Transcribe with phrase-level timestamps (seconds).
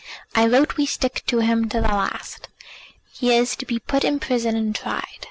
[0.33, 2.47] I vote we stick to him to the last.
[3.13, 5.05] He is to be put in prison and tried.